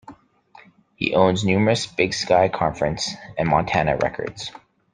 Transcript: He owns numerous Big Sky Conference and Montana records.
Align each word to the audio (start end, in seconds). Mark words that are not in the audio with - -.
He 0.95 1.13
owns 1.13 1.45
numerous 1.45 1.85
Big 1.85 2.15
Sky 2.15 2.49
Conference 2.49 3.11
and 3.37 3.47
Montana 3.47 3.97
records. 3.97 4.51